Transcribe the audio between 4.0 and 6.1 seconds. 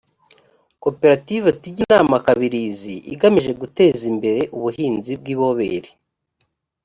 imbere ubuhinzi bw’iboberi